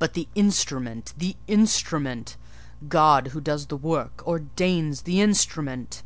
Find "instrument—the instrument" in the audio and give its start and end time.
0.34-2.36